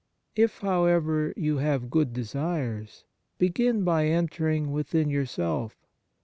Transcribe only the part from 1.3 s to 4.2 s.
you have good desires, begin by